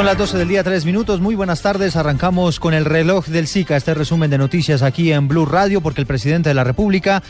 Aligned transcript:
Son 0.00 0.06
las 0.06 0.16
12 0.16 0.38
del 0.38 0.48
día, 0.48 0.64
tres 0.64 0.86
minutos. 0.86 1.20
Muy 1.20 1.34
buenas 1.34 1.60
tardes. 1.60 1.94
Arrancamos 1.94 2.58
con 2.58 2.72
el 2.72 2.86
reloj 2.86 3.26
del 3.26 3.46
SICA, 3.46 3.76
este 3.76 3.92
resumen 3.92 4.30
de 4.30 4.38
noticias 4.38 4.80
aquí 4.80 5.12
en 5.12 5.28
Blue 5.28 5.44
Radio, 5.44 5.82
porque 5.82 6.00
el 6.00 6.06
presidente 6.06 6.48
de 6.48 6.54
la 6.54 6.64
República, 6.64 7.22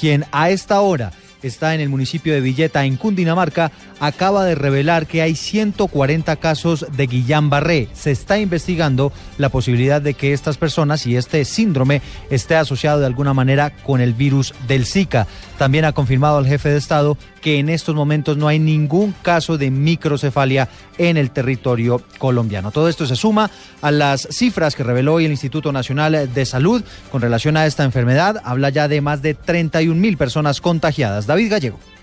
quien 0.00 0.24
a 0.32 0.48
esta 0.48 0.80
hora 0.80 1.12
está 1.42 1.74
en 1.74 1.82
el 1.82 1.90
municipio 1.90 2.32
de 2.32 2.40
Villeta, 2.40 2.86
en 2.86 2.96
Cundinamarca, 2.96 3.72
acaba 4.00 4.46
de 4.46 4.54
revelar 4.54 5.06
que 5.06 5.20
hay 5.20 5.34
140 5.34 6.36
casos 6.36 6.86
de 6.96 7.06
Guillain-Barré. 7.06 7.88
Se 7.92 8.10
está 8.10 8.38
investigando 8.38 9.12
la 9.36 9.50
posibilidad 9.50 10.00
de 10.00 10.14
que 10.14 10.32
estas 10.32 10.56
personas 10.56 11.06
y 11.06 11.16
este 11.16 11.44
síndrome 11.44 12.00
esté 12.30 12.56
asociado 12.56 13.00
de 13.00 13.06
alguna 13.06 13.34
manera 13.34 13.76
con 13.84 14.00
el 14.00 14.14
virus 14.14 14.54
del 14.66 14.86
Zika. 14.86 15.26
También 15.58 15.84
ha 15.84 15.92
confirmado 15.92 16.38
el 16.38 16.46
jefe 16.46 16.70
de 16.70 16.78
Estado 16.78 17.18
que 17.44 17.58
en 17.58 17.68
estos 17.68 17.94
momentos 17.94 18.38
no 18.38 18.48
hay 18.48 18.58
ningún 18.58 19.14
caso 19.20 19.58
de 19.58 19.70
microcefalia 19.70 20.70
en 20.96 21.18
el 21.18 21.30
territorio 21.30 22.00
colombiano. 22.16 22.70
Todo 22.70 22.88
esto 22.88 23.04
se 23.04 23.16
suma 23.16 23.50
a 23.82 23.90
las 23.90 24.26
cifras 24.30 24.74
que 24.74 24.82
reveló 24.82 25.12
hoy 25.12 25.26
el 25.26 25.30
Instituto 25.30 25.70
Nacional 25.70 26.32
de 26.32 26.46
Salud 26.46 26.82
con 27.12 27.20
relación 27.20 27.58
a 27.58 27.66
esta 27.66 27.84
enfermedad. 27.84 28.40
Habla 28.44 28.70
ya 28.70 28.88
de 28.88 29.02
más 29.02 29.20
de 29.20 29.34
31 29.34 29.94
mil 30.00 30.16
personas 30.16 30.62
contagiadas. 30.62 31.26
David 31.26 31.50
Gallego. 31.50 31.93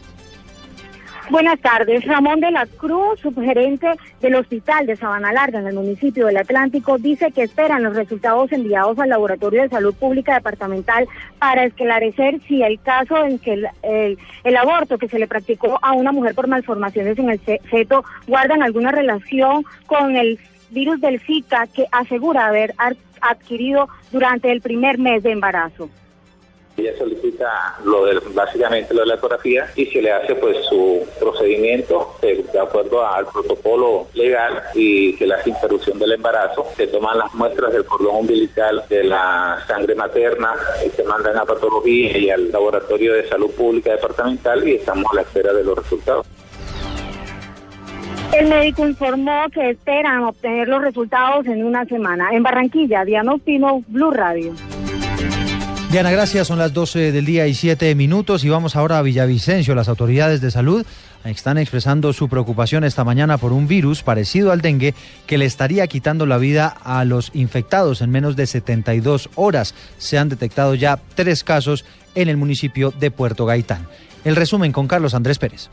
Buenas 1.30 1.58
tardes. 1.60 2.04
Ramón 2.04 2.41
de 2.41 2.50
la 2.50 2.66
Cruz, 2.66 3.20
subgerente 3.20 3.88
del 4.20 4.34
Hospital 4.34 4.86
de 4.86 4.97
Sabana 4.97 5.32
Larga 5.32 5.58
en 5.58 5.66
el 5.66 5.74
municipio 5.74 6.26
del 6.26 6.36
Atlántico, 6.36 6.98
dice 6.98 7.32
que 7.32 7.44
esperan 7.44 7.82
los 7.82 7.97
resultados 7.97 8.53
enviados 8.53 8.98
al 8.98 9.08
Laboratorio 9.08 9.62
de 9.62 9.70
Salud 9.70 9.94
Pública 9.94 10.34
Departamental 10.34 11.06
para 11.38 11.64
esclarecer 11.64 12.41
si 12.47 12.62
el 12.62 12.78
caso 12.80 13.24
en 13.24 13.38
que 13.38 13.54
el, 13.82 14.19
el 14.44 14.56
aborto 14.56 14.98
que 14.98 15.08
se 15.08 15.19
le 15.19 15.26
practicó 15.26 15.78
a 15.82 15.92
una 15.92 16.12
mujer 16.12 16.34
por 16.34 16.47
malformaciones 16.47 17.19
en 17.19 17.30
el 17.30 17.41
feto 17.41 18.04
guardan 18.26 18.62
alguna 18.62 18.91
relación 18.91 19.64
con 19.86 20.16
el 20.16 20.38
virus 20.74 21.00
del 21.00 21.20
Zika 21.20 21.66
que 21.68 21.86
asegura 21.90 22.48
haber 22.48 22.74
adquirido 23.20 23.88
durante 24.12 24.50
el 24.50 24.60
primer 24.60 24.98
mes 24.98 25.22
de 25.22 25.32
embarazo. 25.32 25.88
Ella 26.76 26.90
solicita 26.98 27.76
lo 27.84 28.04
de, 28.04 28.18
básicamente 28.34 28.92
lo 28.92 29.02
de 29.02 29.06
la 29.06 29.14
ecografía 29.14 29.70
y 29.76 29.86
se 29.86 30.02
le 30.02 30.10
hace 30.10 30.34
pues 30.34 30.56
su 30.66 31.06
procedimiento 31.20 32.16
de, 32.20 32.44
acuerdo 32.60 33.06
al 33.06 33.26
protocolo 33.26 34.08
legal 34.14 34.60
y 34.74 35.12
se 35.12 35.26
le 35.26 35.34
hace 35.34 35.50
interrupción 35.50 36.00
del 36.00 36.12
embarazo. 36.12 36.66
Se 36.76 36.88
toman 36.88 37.18
las 37.18 37.32
muestras 37.34 37.72
del 37.72 37.84
cordón 37.84 38.16
umbilical 38.16 38.82
de 38.88 39.04
la 39.04 39.62
sangre 39.68 39.94
materna, 39.94 40.54
y 40.84 40.91
se 40.91 41.04
mandan 41.04 41.36
a 41.36 41.44
patología 41.44 42.18
y 42.18 42.30
al 42.30 42.50
laboratorio 42.50 43.14
de 43.14 43.28
salud 43.28 43.50
pública 43.52 43.92
departamental 43.92 44.66
y 44.66 44.74
estamos 44.74 45.04
a 45.12 45.16
la 45.16 45.22
espera 45.22 45.52
de 45.52 45.62
los 45.62 45.78
resultados. 45.78 46.26
El 48.39 48.49
médico 48.49 48.89
informó 48.89 49.49
que 49.53 49.71
esperan 49.71 50.25
obtener 50.25 50.67
los 50.67 50.83
resultados 50.83 51.47
en 51.47 51.65
una 51.65 51.84
semana. 51.84 52.31
En 52.33 52.43
Barranquilla, 52.43 53.05
Diana 53.05 53.37
Pino, 53.39 53.84
Blue 53.87 54.11
Radio. 54.11 54.55
Diana, 55.91 56.11
gracias. 56.11 56.49
Son 56.49 56.59
las 56.59 56.72
12 56.72 57.12
del 57.12 57.25
día 57.25 57.47
y 57.47 57.55
7 57.55 57.95
minutos 57.95 58.43
y 58.43 58.49
vamos 58.49 58.75
ahora 58.75 58.99
a 58.99 59.03
Villavicencio. 59.03 59.77
Las 59.77 59.89
autoridades 59.89 60.41
de 60.41 60.50
salud 60.50 60.84
están 61.25 61.59
expresando 61.59 62.12
su 62.12 62.28
preocupación 62.28 62.83
esta 62.83 63.05
mañana 63.05 63.39
por 63.39 63.53
un 63.53 63.69
virus 63.69 64.03
parecido 64.03 64.51
al 64.51 64.61
dengue 64.61 64.95
que 65.28 65.39
le 65.39 65.45
estaría 65.45 65.87
quitando 65.87 66.27
la 66.27 66.39
vida 66.39 66.66
a 66.83 67.05
los 67.05 67.31
infectados 67.34 68.03
en 68.03 68.11
menos 68.11 68.34
de 68.34 68.49
72 68.49 69.31
horas. 69.37 69.77
Se 69.99 70.19
han 70.19 70.28
detectado 70.28 70.75
ya 70.75 70.99
tres 71.15 71.45
casos 71.45 71.84
en 72.16 72.28
el 72.28 72.37
municipio 72.37 72.93
de 72.99 73.12
Puerto 73.12 73.47
Gaitán. 73.47 73.87
El 74.25 74.34
resumen 74.34 74.72
con 74.72 74.89
Carlos 74.89 75.15
Andrés 75.15 75.39
Pérez. 75.39 75.71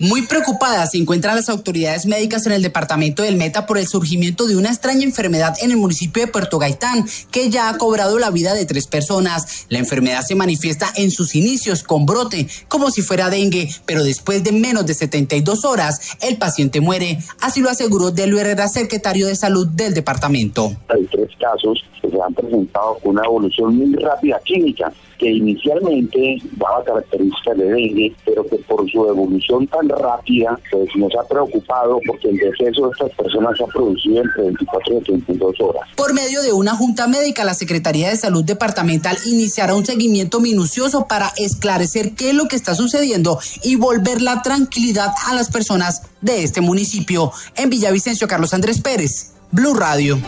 Muy 0.00 0.22
preocupadas 0.22 0.90
se 0.90 0.98
encuentran 0.98 1.36
las 1.36 1.48
autoridades 1.48 2.04
médicas 2.06 2.46
en 2.46 2.52
el 2.52 2.62
departamento 2.62 3.22
del 3.22 3.36
Meta 3.36 3.64
por 3.64 3.78
el 3.78 3.86
surgimiento 3.86 4.46
de 4.46 4.56
una 4.56 4.70
extraña 4.70 5.04
enfermedad 5.04 5.54
en 5.62 5.70
el 5.70 5.76
municipio 5.76 6.24
de 6.24 6.32
Puerto 6.32 6.58
Gaitán, 6.58 7.04
que 7.30 7.48
ya 7.48 7.68
ha 7.68 7.78
cobrado 7.78 8.18
la 8.18 8.30
vida 8.30 8.54
de 8.54 8.66
tres 8.66 8.88
personas. 8.88 9.66
La 9.68 9.78
enfermedad 9.78 10.22
se 10.22 10.34
manifiesta 10.34 10.88
en 10.96 11.12
sus 11.12 11.36
inicios 11.36 11.84
con 11.84 12.06
brote, 12.06 12.48
como 12.66 12.90
si 12.90 13.02
fuera 13.02 13.30
dengue, 13.30 13.68
pero 13.86 14.02
después 14.02 14.42
de 14.42 14.50
menos 14.50 14.84
de 14.84 14.94
72 14.94 15.64
horas, 15.64 16.16
el 16.22 16.38
paciente 16.38 16.80
muere. 16.80 17.18
Así 17.40 17.60
lo 17.60 17.70
aseguró 17.70 18.10
Delio 18.10 18.40
Herrera, 18.40 18.66
secretario 18.68 19.28
de 19.28 19.36
Salud 19.36 19.68
del 19.68 19.94
departamento. 19.94 20.72
Hay 20.88 21.06
tres 21.06 21.30
casos 21.38 21.84
que 22.02 22.10
se 22.10 22.20
han 22.20 22.34
presentado 22.34 22.98
con 22.98 23.12
una 23.12 23.24
evolución 23.24 23.76
muy 23.76 23.94
rápida 23.94 24.40
clínica 24.40 24.92
que 25.24 25.30
inicialmente 25.30 26.36
daba 26.58 26.84
características 26.84 27.56
de 27.56 27.64
dengue, 27.64 28.14
pero 28.26 28.46
que 28.46 28.56
por 28.56 28.90
su 28.90 29.08
evolución 29.08 29.66
tan 29.68 29.88
rápida 29.88 30.58
pues 30.70 30.86
nos 30.96 31.10
ha 31.14 31.26
preocupado 31.26 31.98
porque 32.06 32.28
el 32.28 32.36
deceso 32.36 32.84
de 32.84 32.90
estas 32.92 33.10
personas 33.12 33.56
se 33.56 33.64
ha 33.64 33.66
producido 33.68 34.22
entre 34.22 34.42
24 34.42 34.98
y 34.98 35.00
32 35.00 35.60
horas. 35.62 35.88
Por 35.96 36.12
medio 36.12 36.42
de 36.42 36.52
una 36.52 36.76
junta 36.76 37.08
médica, 37.08 37.42
la 37.44 37.54
Secretaría 37.54 38.10
de 38.10 38.16
Salud 38.16 38.44
Departamental 38.44 39.16
iniciará 39.24 39.74
un 39.74 39.86
seguimiento 39.86 40.40
minucioso 40.40 41.06
para 41.08 41.32
esclarecer 41.38 42.14
qué 42.14 42.28
es 42.28 42.34
lo 42.34 42.46
que 42.46 42.56
está 42.56 42.74
sucediendo 42.74 43.38
y 43.62 43.76
volver 43.76 44.20
la 44.20 44.42
tranquilidad 44.42 45.08
a 45.26 45.34
las 45.34 45.50
personas 45.50 46.02
de 46.20 46.42
este 46.42 46.60
municipio. 46.60 47.32
En 47.56 47.70
Villavicencio, 47.70 48.28
Carlos 48.28 48.52
Andrés 48.52 48.82
Pérez, 48.82 49.32
Blue 49.50 49.72
Radio. 49.72 50.18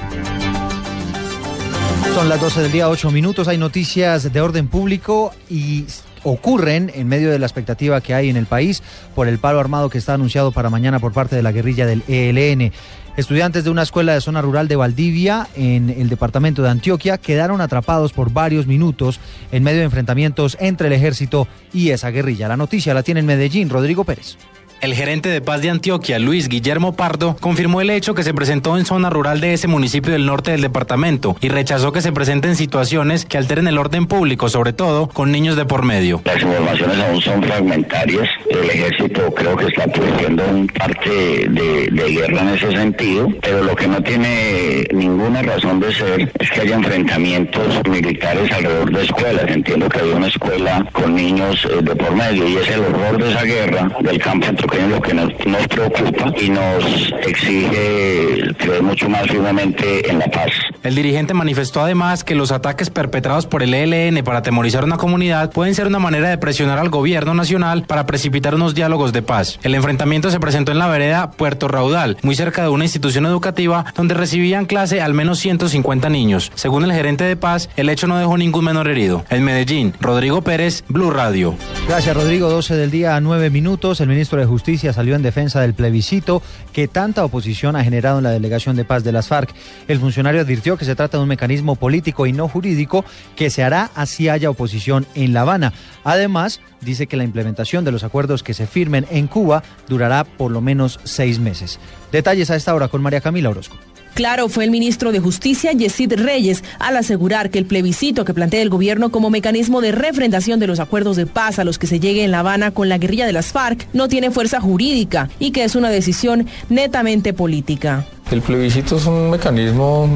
Son 2.15 2.29
las 2.29 2.41
12 2.41 2.63
del 2.63 2.73
día, 2.73 2.89
8 2.89 3.11
minutos. 3.11 3.49
Hay 3.49 3.59
noticias 3.59 4.33
de 4.33 4.41
orden 4.41 4.69
público 4.69 5.33
y 5.51 5.85
ocurren 6.23 6.91
en 6.95 7.09
medio 7.09 7.31
de 7.31 7.39
la 7.39 7.47
expectativa 7.47 8.01
que 8.01 8.15
hay 8.15 8.31
en 8.31 8.37
el 8.37 8.47
país 8.47 8.83
por 9.15 9.29
el 9.29 9.39
paro 9.39 9.61
armado 9.61 9.91
que 9.91 9.99
está 9.99 10.15
anunciado 10.15 10.51
para 10.51 10.71
mañana 10.71 10.99
por 10.99 11.13
parte 11.13 11.37
de 11.37 11.43
la 11.43 11.53
guerrilla 11.53 11.87
del 11.87 12.03
ELN. 12.09 12.73
Estudiantes 13.17 13.65
de 13.65 13.71
una 13.71 13.83
escuela 13.83 14.13
de 14.13 14.21
zona 14.21 14.43
rural 14.43 14.69
de 14.69 14.77
Valdivia, 14.77 15.49
en 15.55 15.89
el 15.89 16.09
departamento 16.09 16.63
de 16.63 16.69
Antioquia, 16.69 17.17
quedaron 17.17 17.61
atrapados 17.61 18.13
por 18.13 18.31
varios 18.31 18.67
minutos 18.67 19.21
en 19.53 19.63
medio 19.63 19.79
de 19.79 19.85
enfrentamientos 19.85 20.57
entre 20.61 20.89
el 20.89 20.93
ejército 20.93 21.49
y 21.73 21.91
esa 21.91 22.11
guerrilla. 22.11 22.49
La 22.49 22.57
noticia 22.57 22.93
la 22.93 23.03
tiene 23.03 23.21
en 23.21 23.27
Medellín, 23.27 23.71
Rodrigo 23.71 24.05
Pérez. 24.05 24.37
El 24.83 24.95
gerente 24.95 25.31
de 25.31 25.41
paz 25.41 25.63
de 25.63 25.71
Antioquia, 25.71 26.19
Luis 26.19 26.49
Guillermo 26.49 26.95
Pardo, 26.95 27.35
confirmó 27.41 27.81
el 27.81 27.89
hecho 27.89 28.15
que 28.15 28.23
se 28.23 28.35
presentó 28.35 28.77
en 28.77 28.85
zona 28.85 29.09
rural 29.09 29.41
de 29.41 29.55
ese 29.55 29.69
municipio 29.69 30.13
del 30.13 30.27
norte 30.27 30.51
del 30.51 30.61
departamento 30.61 31.35
y 31.41 31.49
rechazó 31.49 31.93
que 31.93 32.03
se 32.03 32.13
presenten 32.13 32.57
situaciones 32.57 33.25
que 33.25 33.39
alteren 33.39 33.69
el 33.69 33.79
orden 33.79 34.07
público, 34.07 34.51
sobre 34.51 34.75
todo 34.75 35.09
con 35.09 35.33
niños 35.33 35.57
de 35.57 35.65
por 35.65 35.83
medio. 35.83 36.21
Las 36.25 36.43
informaciones 36.43 36.99
aún 36.99 37.23
son 37.23 37.43
fragmentarias. 37.43 38.29
El 38.51 38.71
ejército 38.71 39.33
creo 39.35 39.57
que 39.57 39.67
está 39.67 39.87
produciendo 39.87 40.45
un 40.45 40.67
parte 40.67 41.11
de, 41.11 42.07
guerra 42.07 42.43
en 42.43 42.49
ese 42.49 42.71
sentido, 42.71 43.29
pero 43.43 43.65
lo 43.65 43.75
que 43.75 43.89
no 43.89 44.03
tiene 44.03 44.87
ninguna 44.93 45.43
razón 45.43 45.81
de 45.81 45.93
ser 45.93 46.33
es 46.39 46.51
que 46.51 46.61
haya 46.61 46.77
enfrentamientos 46.77 47.81
militares 47.89 48.53
alrededor 48.53 48.93
de 48.93 49.03
escuelas. 49.03 49.45
Entiendo 49.49 49.89
que 49.89 50.01
hay 50.01 50.11
una 50.11 50.29
escuela 50.29 50.87
con 50.93 51.15
niños 51.15 51.67
eh, 51.71 51.83
de 51.83 51.97
por 51.97 52.15
medio 52.15 52.47
y 52.47 52.57
es 52.57 52.69
el 52.71 52.81
horror 52.81 53.19
de 53.19 53.31
esa 53.31 53.43
guerra 53.43 53.91
del 54.01 54.19
campo 54.19 54.47
antioqueño 54.67 54.89
lo 54.89 55.03
que 55.03 55.15
nos, 55.15 55.47
nos 55.47 55.69
preocupa 55.69 56.33
y 56.41 56.51
nos 56.51 57.13
exige 57.27 58.55
creer 58.59 58.83
mucho 58.83 59.09
más 59.09 59.27
firmemente 59.29 60.11
en 60.11 60.19
la 60.19 60.27
paz. 60.27 60.51
El 60.83 60.95
dirigente 60.95 61.35
manifestó 61.35 61.81
además 61.81 62.25
que 62.25 62.35
los 62.35 62.53
ataques 62.53 62.91
perpetrados 62.91 63.47
por 63.47 63.63
el 63.63 63.75
ELN 63.75 64.23
para 64.25 64.39
atemorizar 64.39 64.85
una 64.85 64.97
comunidad 64.97 65.51
pueden 65.53 65.75
ser 65.75 65.87
una 65.87 65.99
manera 65.99 66.29
de 66.29 66.39
presionar 66.39 66.79
al 66.79 66.91
gobierno 66.91 67.35
nacional 67.35 67.85
para 67.87 68.07
precipitar 68.07 68.55
unos 68.55 68.75
diálogos 68.75 69.13
de 69.13 69.23
paz. 69.23 69.59
El 69.63 69.75
enfrentamiento 69.75 70.31
se 70.31 70.41
presentó 70.41 70.73
en 70.73 70.79
la 70.79 70.89
vereda 70.89 71.31
Puerto 71.31 71.69
Raudal, 71.69 72.17
muy 72.23 72.35
cerca 72.35 72.63
de 72.63 72.69
una 72.69 72.85
institución 72.85 73.27
educativa 73.27 73.85
donde 73.97 74.15
recibían 74.15 74.67
clase 74.67 75.01
al 75.01 75.15
menos 75.15 75.39
150 75.39 76.09
niños. 76.09 76.53
Según 76.55 76.85
el 76.85 76.93
gerente 76.93 77.25
de 77.25 77.37
paz, 77.37 77.69
el 77.77 77.89
hecho 77.89 78.07
no 78.07 78.19
dejó 78.19 78.37
ningún 78.37 78.65
menor 78.65 78.89
herido. 78.89 79.25
En 79.31 79.45
Medellín, 79.45 79.95
Rodrigo 80.01 80.43
Pérez, 80.43 80.85
Blue 80.89 81.11
Radio. 81.11 81.55
Gracias, 81.89 82.17
Rodrigo. 82.17 82.49
12 82.49 82.75
del 82.75 82.91
día 82.91 83.17
a 83.17 83.21
9 83.21 83.51
minutos. 83.51 84.01
El 84.01 84.09
ministro 84.09 84.41
de 84.41 84.47
Justicia 84.47 84.56
salió 84.93 85.15
en 85.15 85.23
defensa 85.23 85.61
del 85.61 85.75
plebiscito 85.75 86.43
que 86.73 86.89
tanta 86.89 87.25
oposición 87.25 87.77
ha 87.77 87.85
generado 87.85 88.19
en 88.19 88.25
la 88.25 88.31
delegación 88.31 88.77
de 88.77 88.85
paz 88.85 89.05
de 89.05 89.13
las 89.13 89.29
FARC. 89.29 89.55
El 89.89 90.01
funcionario 90.01 90.41
advirtió 90.41 90.77
que 90.77 90.85
se 90.85 90.95
trata 90.95 91.17
de 91.17 91.23
un 91.23 91.29
mecanismo 91.29 91.77
político 91.77 92.27
y 92.27 92.33
no 92.33 92.49
jurídico 92.49 93.05
que 93.37 93.51
se 93.51 93.63
hará 93.63 93.91
así 93.95 94.29
haya 94.29 94.51
oposición 94.51 95.07
en 95.15 95.33
La 95.33 95.43
Habana. 95.43 95.73
Además, 96.05 96.61
dice 96.81 97.07
que 97.07 97.17
la 97.17 97.25
implementación 97.25 97.85
de 97.85 97.93
los 97.93 98.05
acuerdos 98.05 98.43
que 98.43 98.55
se 98.55 98.67
firmen 98.67 99.07
en 99.11 99.27
Cuba 99.27 99.63
durará 99.89 100.25
por 100.25 100.51
lo 100.51 100.61
menos 100.61 101.01
seis 101.05 101.39
meses. 101.39 101.79
Detalles 102.13 102.51
a 102.51 102.57
esta 102.57 102.75
hora 102.75 102.89
con 102.89 103.03
María 103.03 103.21
Camila 103.21 103.51
Orozco. 103.51 103.77
Claro, 104.17 104.49
fue 104.49 104.65
el 104.65 104.71
ministro 104.71 105.13
de 105.13 105.21
Justicia, 105.21 105.73
Yesid 105.73 106.15
Reyes, 106.15 106.65
al 106.79 106.97
asegurar 106.97 107.51
que 107.51 107.59
el 107.59 107.67
plebiscito 107.67 108.25
que 108.25 108.33
plantea 108.33 108.63
el 108.63 108.71
gobierno 108.71 109.11
como 109.11 109.29
mecanismo 109.29 109.83
de 109.83 109.93
refrendación 109.93 110.59
de 110.59 110.67
los 110.67 110.81
acuerdos 110.81 111.17
de 111.17 111.27
paz 111.27 111.59
a 111.59 111.65
los 111.65 111.79
que 111.79 111.87
se 111.87 112.01
llegue 112.01 112.25
en 112.25 112.31
La 112.31 112.39
Habana 112.39 112.71
con 112.71 112.89
la 112.89 112.97
guerrilla 112.97 113.27
de 113.27 113.35
las 113.35 113.53
FARC 113.53 113.87
no 113.93 114.09
tiene 114.09 114.31
fuerza 114.31 114.59
jurídica 114.59 115.29
y 115.39 115.51
que 115.51 115.65
es 115.65 115.77
una 115.77 115.91
decisión 115.91 116.47
netamente 116.71 117.35
política. 117.35 118.07
El 118.31 118.41
plebiscito 118.41 118.97
es 118.97 119.05
un 119.05 119.29
mecanismo 119.29 120.09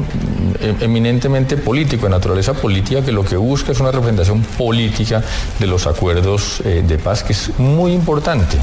eminentemente 0.81 1.55
político, 1.55 2.07
de 2.07 2.09
naturaleza 2.09 2.53
política, 2.53 3.03
que 3.05 3.11
lo 3.11 3.23
que 3.23 3.37
busca 3.37 3.71
es 3.71 3.79
una 3.79 3.91
representación 3.91 4.41
política 4.57 5.23
de 5.59 5.67
los 5.67 5.85
acuerdos 5.85 6.61
eh, 6.65 6.83
de 6.85 6.97
paz, 6.97 7.23
que 7.23 7.33
es 7.33 7.51
muy 7.57 7.93
importante. 7.93 8.57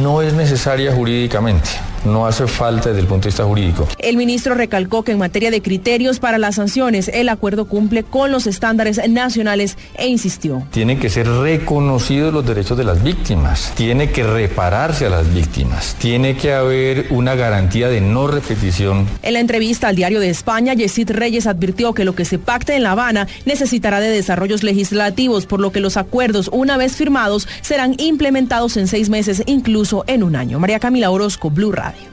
No 0.00 0.20
es 0.22 0.32
necesaria 0.32 0.92
jurídicamente, 0.92 1.68
no 2.04 2.26
hace 2.26 2.46
falta 2.46 2.88
desde 2.90 3.00
el 3.00 3.06
punto 3.06 3.24
de 3.24 3.28
vista 3.28 3.44
jurídico. 3.44 3.88
El 3.98 4.16
ministro 4.16 4.54
recalcó 4.54 5.02
que 5.02 5.12
en 5.12 5.18
materia 5.18 5.50
de 5.50 5.62
criterios 5.62 6.18
para 6.18 6.38
las 6.38 6.56
sanciones, 6.56 7.08
el 7.08 7.28
acuerdo 7.28 7.66
cumple 7.66 8.04
con 8.04 8.30
los 8.30 8.46
estándares 8.46 9.00
nacionales 9.08 9.76
e 9.94 10.08
insistió. 10.08 10.62
Tienen 10.70 10.98
que 10.98 11.10
ser 11.10 11.28
reconocidos 11.28 12.32
los 12.32 12.46
derechos 12.46 12.76
de 12.78 12.84
las 12.84 13.02
víctimas, 13.02 13.72
tiene 13.76 14.10
que 14.10 14.22
repararse 14.22 15.06
a 15.06 15.10
las 15.10 15.32
víctimas, 15.32 15.96
tiene 15.98 16.36
que 16.36 16.52
haber 16.52 17.06
una 17.10 17.34
garantía 17.34 17.88
de 17.88 18.00
no 18.00 18.26
repetición 18.26 18.68
en 19.22 19.34
la 19.34 19.40
entrevista 19.40 19.88
al 19.88 19.96
diario 19.96 20.20
de 20.20 20.30
España, 20.30 20.74
Yesid 20.74 21.10
Reyes 21.10 21.46
advirtió 21.46 21.94
que 21.94 22.04
lo 22.04 22.14
que 22.14 22.24
se 22.24 22.38
pacte 22.38 22.76
en 22.76 22.82
La 22.82 22.92
Habana 22.92 23.26
necesitará 23.44 24.00
de 24.00 24.08
desarrollos 24.08 24.62
legislativos, 24.62 25.46
por 25.46 25.60
lo 25.60 25.72
que 25.72 25.80
los 25.80 25.96
acuerdos, 25.96 26.48
una 26.52 26.76
vez 26.76 26.96
firmados, 26.96 27.48
serán 27.60 27.94
implementados 27.98 28.76
en 28.76 28.88
seis 28.88 29.10
meses, 29.10 29.42
incluso 29.46 30.04
en 30.06 30.22
un 30.22 30.36
año. 30.36 30.58
María 30.58 30.78
Camila 30.78 31.10
Orozco, 31.10 31.50
Blue 31.50 31.72
Radio. 31.88 32.08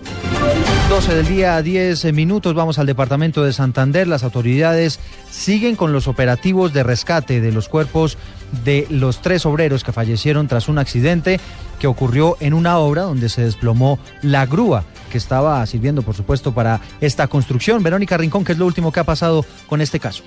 12 0.90 1.16
del 1.16 1.28
día, 1.28 1.62
10 1.62 2.14
minutos, 2.14 2.54
vamos 2.54 2.78
al 2.80 2.86
departamento 2.86 3.44
de 3.44 3.52
Santander. 3.52 4.08
Las 4.08 4.24
autoridades 4.24 5.00
siguen 5.30 5.76
con 5.76 5.92
los 5.92 6.08
operativos 6.08 6.72
de 6.74 6.84
rescate 6.84 7.42
de 7.42 7.52
los 7.52 7.68
cuerpos 7.68 8.18
de 8.64 8.88
los 8.90 9.22
tres 9.22 9.46
obreros 9.46 9.84
que 9.84 9.92
fallecieron 9.92 10.48
tras 10.48 10.70
un 10.70 10.78
accidente 10.78 11.40
que 11.80 11.88
ocurrió 11.88 12.38
en 12.40 12.54
una 12.54 12.78
obra 12.78 13.02
donde 13.02 13.28
se 13.30 13.42
desplomó 13.42 14.00
la 14.22 14.46
grúa 14.46 14.86
que 15.12 15.18
estaba 15.18 15.66
sirviendo, 15.66 16.04
por 16.04 16.16
supuesto, 16.16 16.54
para 16.54 16.80
esta 17.02 17.28
construcción. 17.28 17.84
Verónica 17.84 18.16
Rincón, 18.16 18.46
¿qué 18.46 18.54
es 18.54 18.58
lo 18.58 18.66
último 18.66 18.92
que 18.92 19.00
ha 19.00 19.04
pasado 19.04 19.46
con 19.68 19.82
este 19.82 20.00
caso? 20.00 20.24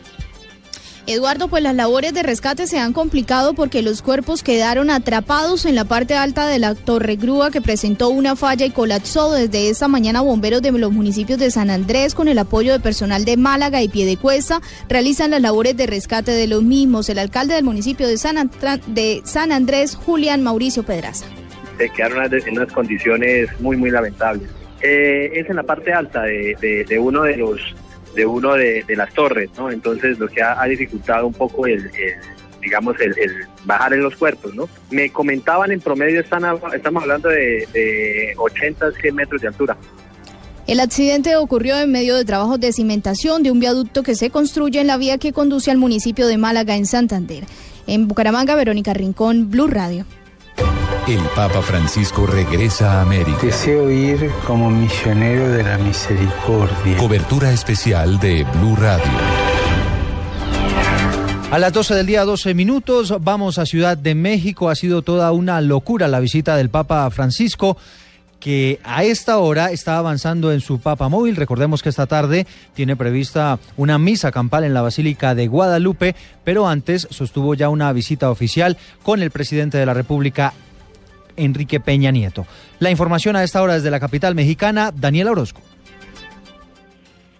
Eduardo, 1.08 1.48
pues 1.48 1.62
las 1.62 1.74
labores 1.74 2.12
de 2.12 2.22
rescate 2.22 2.66
se 2.66 2.78
han 2.78 2.92
complicado 2.92 3.54
porque 3.54 3.80
los 3.80 4.02
cuerpos 4.02 4.42
quedaron 4.42 4.90
atrapados 4.90 5.64
en 5.64 5.74
la 5.74 5.86
parte 5.86 6.14
alta 6.14 6.46
de 6.46 6.58
la 6.58 6.74
torre 6.74 7.16
grúa 7.16 7.50
que 7.50 7.62
presentó 7.62 8.10
una 8.10 8.36
falla 8.36 8.66
y 8.66 8.70
colapsó 8.72 9.32
desde 9.32 9.70
esta 9.70 9.88
mañana. 9.88 10.20
Bomberos 10.20 10.60
de 10.60 10.70
los 10.70 10.92
municipios 10.92 11.38
de 11.38 11.50
San 11.50 11.70
Andrés, 11.70 12.14
con 12.14 12.28
el 12.28 12.38
apoyo 12.38 12.72
de 12.72 12.80
personal 12.80 13.24
de 13.24 13.38
Málaga 13.38 13.80
y 13.80 13.88
Piedecuesta, 13.88 14.60
realizan 14.90 15.30
las 15.30 15.40
labores 15.40 15.78
de 15.78 15.86
rescate 15.86 16.32
de 16.32 16.46
los 16.46 16.62
mismos. 16.62 17.08
El 17.08 17.20
alcalde 17.20 17.54
del 17.54 17.64
municipio 17.64 18.06
de 18.06 18.18
San, 18.18 18.36
Andrés, 19.50 19.94
Julián 19.94 20.42
Mauricio 20.42 20.82
Pedraza. 20.82 21.24
Se 21.78 21.88
quedaron 21.88 22.30
en 22.34 22.58
unas 22.58 22.70
condiciones 22.70 23.48
muy, 23.60 23.78
muy 23.78 23.90
lamentables. 23.90 24.50
Eh, 24.82 25.30
es 25.32 25.48
en 25.48 25.56
la 25.56 25.62
parte 25.62 25.90
alta 25.90 26.24
de, 26.24 26.98
uno 27.00 27.22
de 27.22 27.38
los 27.38 27.58
de 28.18 28.26
uno 28.26 28.54
de, 28.54 28.84
las 28.96 29.14
torres, 29.14 29.48
¿no? 29.56 29.70
Entonces 29.70 30.18
lo 30.18 30.26
que 30.26 30.42
ha, 30.42 30.64
dificultado 30.64 31.28
un 31.28 31.32
poco 31.32 31.68
el, 31.68 31.88
digamos 32.60 32.96
el, 32.98 33.14
bajar 33.64 33.92
en 33.92 34.02
los 34.02 34.16
cuerpos, 34.16 34.52
¿no? 34.56 34.68
Me 34.90 35.10
comentaban 35.10 35.70
en 35.70 35.80
promedio 35.80 36.20
están 36.20 36.42
estamos 36.74 37.02
hablando 37.04 37.28
de, 37.28 37.68
de 37.72 38.34
80 38.36 38.90
100 39.00 39.14
metros 39.14 39.40
de 39.40 39.46
altura. 39.46 39.76
El 40.66 40.80
accidente 40.80 41.36
ocurrió 41.36 41.78
en 41.78 41.92
medio 41.92 42.16
de 42.16 42.24
trabajos 42.24 42.58
de 42.58 42.72
cimentación 42.72 43.44
de 43.44 43.52
un 43.52 43.60
viaducto 43.60 44.02
que 44.02 44.16
se 44.16 44.30
construye 44.30 44.80
en 44.80 44.88
la 44.88 44.96
vía 44.96 45.18
que 45.18 45.32
conduce 45.32 45.70
al 45.70 45.78
municipio 45.78 46.26
de 46.26 46.38
Málaga 46.38 46.74
en 46.74 46.86
Santander. 46.86 47.44
En 47.86 48.08
Bucaramanga, 48.08 48.56
Verónica 48.56 48.94
Rincón, 48.94 49.48
Blue 49.48 49.68
Radio. 49.68 50.04
El 51.08 51.20
Papa 51.34 51.62
Francisco 51.62 52.26
regresa 52.26 52.98
a 52.98 53.00
América. 53.00 53.38
Deseo 53.40 53.90
ir 53.90 54.30
como 54.46 54.68
misionero 54.68 55.48
de 55.48 55.62
la 55.62 55.78
misericordia. 55.78 56.98
Cobertura 56.98 57.50
especial 57.50 58.20
de 58.20 58.44
Blue 58.44 58.76
Radio. 58.76 59.10
A 61.50 61.58
las 61.58 61.72
12 61.72 61.94
del 61.94 62.04
día, 62.04 62.26
12 62.26 62.52
minutos, 62.52 63.14
vamos 63.22 63.58
a 63.58 63.64
Ciudad 63.64 63.96
de 63.96 64.14
México. 64.14 64.68
Ha 64.68 64.74
sido 64.74 65.00
toda 65.00 65.32
una 65.32 65.62
locura 65.62 66.08
la 66.08 66.20
visita 66.20 66.58
del 66.58 66.68
Papa 66.68 67.08
Francisco 67.10 67.78
que 68.38 68.78
a 68.84 69.02
esta 69.02 69.38
hora 69.38 69.70
está 69.70 69.96
avanzando 69.96 70.52
en 70.52 70.60
su 70.60 70.78
Papa 70.78 71.08
Móvil. 71.08 71.36
Recordemos 71.36 71.82
que 71.82 71.88
esta 71.88 72.06
tarde 72.06 72.46
tiene 72.74 72.96
prevista 72.96 73.58
una 73.78 73.96
misa 73.96 74.30
campal 74.30 74.62
en 74.64 74.74
la 74.74 74.82
Basílica 74.82 75.34
de 75.34 75.48
Guadalupe, 75.48 76.14
pero 76.44 76.68
antes 76.68 77.08
sostuvo 77.10 77.54
ya 77.54 77.70
una 77.70 77.90
visita 77.94 78.30
oficial 78.30 78.76
con 79.02 79.22
el 79.22 79.30
presidente 79.30 79.78
de 79.78 79.86
la 79.86 79.94
República, 79.94 80.52
Enrique 81.38 81.80
Peña 81.80 82.10
Nieto. 82.10 82.46
La 82.78 82.90
información 82.90 83.36
a 83.36 83.44
esta 83.44 83.62
hora 83.62 83.74
desde 83.74 83.90
la 83.90 84.00
capital 84.00 84.34
mexicana, 84.34 84.92
Daniela 84.94 85.30
Orozco. 85.30 85.62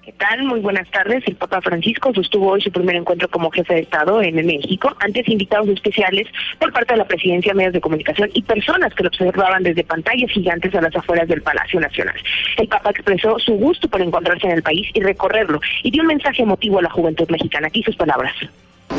¿Qué 0.02 0.12
tal? 0.12 0.43
Muy 0.45 0.61
buenas 0.61 0.90
tardes. 0.90 1.23
El 1.26 1.37
Papa 1.37 1.61
Francisco 1.61 2.14
sostuvo 2.14 2.52
hoy 2.52 2.62
su 2.62 2.73
primer 2.73 2.97
encuentro 2.97 3.28
como 3.28 3.50
jefe 3.50 3.75
de 3.75 3.81
Estado 3.81 4.23
en 4.23 4.37
México, 4.37 4.97
antes 5.00 5.28
invitados 5.28 5.69
especiales 5.69 6.26
por 6.59 6.73
parte 6.73 6.95
de 6.95 6.99
la 6.99 7.07
presidencia, 7.07 7.52
medios 7.52 7.75
de 7.75 7.81
comunicación 7.83 8.31
y 8.33 8.40
personas 8.40 8.95
que 8.95 9.02
lo 9.02 9.11
observaban 9.11 9.62
desde 9.62 9.85
pantallas 9.85 10.31
gigantes 10.31 10.75
a 10.75 10.81
las 10.81 10.97
afueras 10.97 11.28
del 11.28 11.43
Palacio 11.43 11.78
Nacional. 11.78 12.17
El 12.57 12.69
Papa 12.69 12.88
expresó 12.88 13.38
su 13.38 13.52
gusto 13.52 13.87
por 13.88 14.00
encontrarse 14.00 14.47
en 14.47 14.55
el 14.55 14.62
país 14.62 14.88
y 14.95 15.00
recorrerlo 15.00 15.61
y 15.83 15.90
dio 15.90 16.00
un 16.00 16.09
mensaje 16.09 16.43
emotivo 16.43 16.78
a 16.78 16.83
la 16.83 16.90
juventud 16.90 17.28
mexicana. 17.28 17.67
Aquí 17.67 17.83
sus 17.83 17.97
palabras 17.97 18.35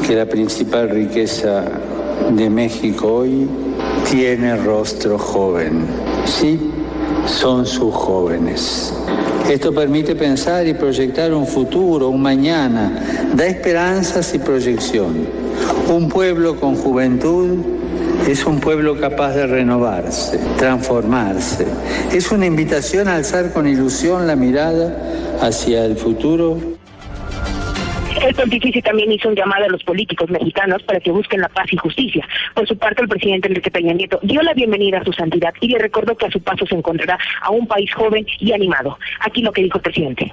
que 0.06 0.16
la 0.16 0.26
principal 0.26 0.90
riqueza 0.90 1.66
de 2.32 2.50
México 2.50 3.16
hoy 3.16 3.48
tiene 4.10 4.56
rostro 4.58 5.18
joven. 5.18 5.86
Sí, 6.26 6.60
son 7.26 7.66
sus 7.66 7.94
jóvenes. 7.94 8.94
Esto 9.50 9.74
permite 9.74 10.16
pensar 10.16 10.68
y 10.68 10.74
proyectar 10.74 11.34
un 11.34 11.48
futuro, 11.48 12.10
un 12.10 12.22
mañana, 12.22 12.92
da 13.34 13.48
esperanzas 13.48 14.34
y 14.34 14.40
proyección. 14.40 15.28
Un 15.92 16.08
pueblo 16.08 16.60
con 16.60 16.76
juventud 16.76 17.58
es 18.28 18.46
un 18.46 18.60
pueblo 18.60 19.00
capaz 19.00 19.34
de 19.34 19.48
renovarse, 19.48 20.40
transformarse. 20.58 21.66
Es 22.14 22.32
una 22.32 22.46
invitación 22.46 23.08
a 23.08 23.16
alzar 23.16 23.52
con 23.52 23.68
ilusión 23.68 24.28
la 24.28 24.36
mirada 24.36 24.96
hacia 25.42 25.86
el 25.86 25.96
futuro 25.96 26.58
el 28.30 28.36
pontífice 28.36 28.82
también 28.84 29.12
hizo 29.12 29.28
un 29.28 29.36
llamado 29.36 29.66
a 29.66 29.70
los 29.70 29.84
políticos 29.84 30.30
mexicanos 30.30 30.84
para 30.84 31.00
que 31.00 31.12
busquen 31.12 31.42
la 31.42 31.50
paz 31.50 31.66
y 31.72 31.78
justicia. 31.78 32.28
Por 32.54 32.68
su 32.68 32.78
parte, 32.78 33.02
el 33.02 33.08
presidente 33.08 33.48
Enrique 33.48 33.72
Peña 33.72 33.94
Nieto 33.94 34.20
dio 34.22 34.42
la 34.44 34.54
bienvenida 34.54 35.00
a 35.00 35.04
su 35.04 35.12
santidad 35.14 35.52
y 35.62 35.70
le 35.70 35.80
recordó 35.80 36.16
que 36.16 36.28
a 36.28 36.32
su 36.32 36.40
paso 36.40 36.66
se 36.68 36.76
encontrará 36.76 37.18
a 37.42 37.50
un 37.50 37.66
país 37.66 37.92
joven 37.92 38.26
y 38.40 38.54
animado. 38.54 39.00
Aquí 39.22 39.42
lo 39.42 39.52
que 39.52 39.64
dijo 39.64 39.80
el 39.80 39.82
presidente. 39.82 40.32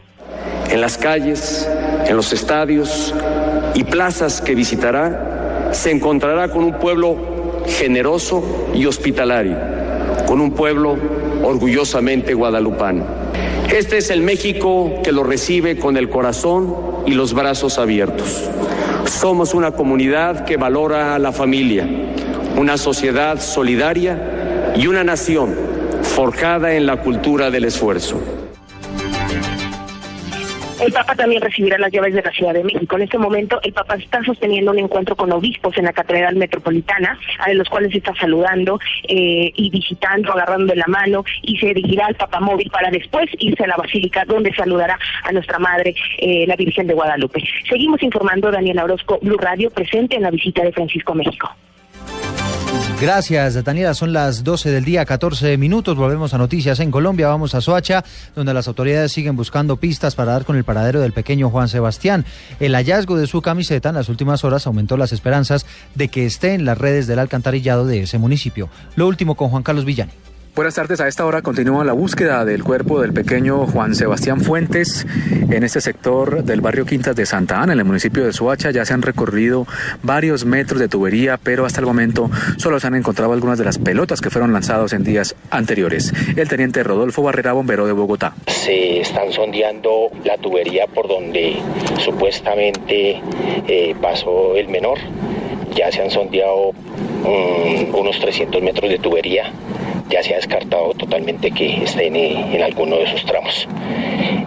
En 0.70 0.80
las 0.82 0.98
calles, 0.98 1.70
en 2.06 2.16
los 2.16 2.32
estadios 2.34 3.14
y 3.74 3.84
plazas 3.84 4.42
que 4.42 4.54
visitará, 4.54 5.70
se 5.72 5.90
encontrará 5.90 6.50
con 6.50 6.64
un 6.64 6.74
pueblo 6.74 7.64
generoso 7.66 8.70
y 8.74 8.84
hospitalario, 8.84 9.56
con 10.26 10.42
un 10.42 10.52
pueblo 10.52 10.98
orgullosamente 11.42 12.34
guadalupano. 12.34 13.25
Este 13.72 13.98
es 13.98 14.10
el 14.10 14.22
México 14.22 15.00
que 15.02 15.12
lo 15.12 15.24
recibe 15.24 15.76
con 15.76 15.96
el 15.96 16.08
corazón 16.08 16.74
y 17.04 17.12
los 17.12 17.34
brazos 17.34 17.78
abiertos. 17.78 18.48
Somos 19.06 19.54
una 19.54 19.72
comunidad 19.72 20.44
que 20.44 20.56
valora 20.56 21.14
a 21.14 21.18
la 21.18 21.32
familia, 21.32 21.86
una 22.56 22.78
sociedad 22.78 23.40
solidaria 23.40 24.72
y 24.76 24.86
una 24.86 25.04
nación 25.04 25.54
forjada 26.02 26.74
en 26.74 26.86
la 26.86 27.02
cultura 27.02 27.50
del 27.50 27.64
esfuerzo. 27.64 28.45
El 30.78 30.92
Papa 30.92 31.14
también 31.14 31.40
recibirá 31.40 31.78
las 31.78 31.90
llaves 31.90 32.12
de 32.12 32.22
la 32.22 32.30
Ciudad 32.32 32.52
de 32.52 32.62
México. 32.62 32.96
En 32.96 33.02
este 33.02 33.16
momento, 33.16 33.58
el 33.62 33.72
Papa 33.72 33.94
está 33.94 34.22
sosteniendo 34.22 34.72
un 34.72 34.78
encuentro 34.78 35.16
con 35.16 35.32
obispos 35.32 35.76
en 35.78 35.86
la 35.86 35.92
Catedral 35.94 36.36
Metropolitana, 36.36 37.18
a 37.38 37.52
los 37.54 37.68
cuales 37.70 37.94
está 37.94 38.14
saludando 38.14 38.78
eh, 39.08 39.52
y 39.54 39.70
visitando, 39.70 40.32
agarrando 40.32 40.66
de 40.66 40.76
la 40.76 40.86
mano, 40.86 41.24
y 41.42 41.56
se 41.56 41.68
dirigirá 41.68 42.06
al 42.06 42.14
Papa 42.14 42.40
Móvil 42.40 42.70
para 42.70 42.90
después 42.90 43.26
irse 43.38 43.64
a 43.64 43.68
la 43.68 43.76
Basílica, 43.76 44.26
donde 44.26 44.54
saludará 44.54 44.98
a 45.24 45.32
nuestra 45.32 45.58
Madre, 45.58 45.94
eh, 46.18 46.44
la 46.46 46.56
Virgen 46.56 46.86
de 46.86 46.94
Guadalupe. 46.94 47.42
Seguimos 47.68 48.02
informando, 48.02 48.50
Daniela 48.50 48.84
Orozco, 48.84 49.18
Blue 49.22 49.38
Radio, 49.38 49.70
presente 49.70 50.16
en 50.16 50.22
la 50.22 50.30
visita 50.30 50.62
de 50.62 50.72
Francisco 50.72 51.12
a 51.12 51.16
México. 51.16 51.50
Gracias, 52.98 53.62
Daniela. 53.62 53.92
Son 53.92 54.14
las 54.14 54.42
12 54.42 54.70
del 54.70 54.84
día, 54.86 55.04
14 55.04 55.58
minutos. 55.58 55.98
Volvemos 55.98 56.32
a 56.32 56.38
noticias 56.38 56.80
en 56.80 56.90
Colombia. 56.90 57.28
Vamos 57.28 57.54
a 57.54 57.60
Soacha, 57.60 58.02
donde 58.34 58.54
las 58.54 58.68
autoridades 58.68 59.12
siguen 59.12 59.36
buscando 59.36 59.76
pistas 59.76 60.14
para 60.14 60.32
dar 60.32 60.46
con 60.46 60.56
el 60.56 60.64
paradero 60.64 61.02
del 61.02 61.12
pequeño 61.12 61.50
Juan 61.50 61.68
Sebastián. 61.68 62.24
El 62.58 62.74
hallazgo 62.74 63.18
de 63.18 63.26
su 63.26 63.42
camiseta 63.42 63.90
en 63.90 63.96
las 63.96 64.08
últimas 64.08 64.44
horas 64.44 64.66
aumentó 64.66 64.96
las 64.96 65.12
esperanzas 65.12 65.66
de 65.94 66.08
que 66.08 66.24
esté 66.24 66.54
en 66.54 66.64
las 66.64 66.78
redes 66.78 67.06
del 67.06 67.18
alcantarillado 67.18 67.84
de 67.84 68.02
ese 68.02 68.16
municipio. 68.16 68.70
Lo 68.96 69.06
último 69.06 69.34
con 69.34 69.50
Juan 69.50 69.62
Carlos 69.62 69.84
Villani. 69.84 70.12
Buenas 70.56 70.74
tardes. 70.74 71.02
A 71.02 71.06
esta 71.06 71.26
hora 71.26 71.42
continúa 71.42 71.84
la 71.84 71.92
búsqueda 71.92 72.46
del 72.46 72.64
cuerpo 72.64 72.98
del 72.98 73.12
pequeño 73.12 73.66
Juan 73.66 73.94
Sebastián 73.94 74.40
Fuentes 74.40 75.06
en 75.50 75.62
este 75.62 75.82
sector 75.82 76.44
del 76.44 76.62
barrio 76.62 76.86
Quintas 76.86 77.14
de 77.14 77.26
Santa 77.26 77.60
Ana, 77.60 77.74
en 77.74 77.80
el 77.80 77.84
municipio 77.84 78.24
de 78.24 78.32
Soacha. 78.32 78.70
Ya 78.70 78.86
se 78.86 78.94
han 78.94 79.02
recorrido 79.02 79.66
varios 80.02 80.46
metros 80.46 80.80
de 80.80 80.88
tubería, 80.88 81.36
pero 81.36 81.66
hasta 81.66 81.80
el 81.80 81.86
momento 81.86 82.30
solo 82.56 82.80
se 82.80 82.86
han 82.86 82.94
encontrado 82.94 83.34
algunas 83.34 83.58
de 83.58 83.66
las 83.66 83.76
pelotas 83.76 84.22
que 84.22 84.30
fueron 84.30 84.54
lanzadas 84.54 84.94
en 84.94 85.04
días 85.04 85.36
anteriores. 85.50 86.14
El 86.36 86.48
teniente 86.48 86.82
Rodolfo 86.82 87.22
Barrera, 87.22 87.52
bombero 87.52 87.86
de 87.86 87.92
Bogotá. 87.92 88.32
Se 88.46 89.00
están 89.00 89.30
sondeando 89.32 90.08
la 90.24 90.38
tubería 90.38 90.86
por 90.86 91.06
donde 91.06 91.58
supuestamente 92.02 93.20
eh, 93.68 93.94
pasó 94.00 94.56
el 94.56 94.68
menor. 94.68 94.96
Ya 95.74 95.92
se 95.92 96.00
han 96.00 96.10
sondeado 96.10 96.70
um, 96.70 97.94
unos 97.94 98.18
300 98.20 98.62
metros 98.62 98.88
de 98.88 98.98
tubería 98.98 99.52
ya 100.08 100.22
se 100.22 100.34
ha 100.34 100.36
descartado 100.36 100.92
totalmente 100.94 101.50
que 101.50 101.82
esté 101.84 102.06
en, 102.06 102.62
alguno 102.62 102.96
de 102.96 103.04
esos 103.04 103.24
tramos. 103.24 103.68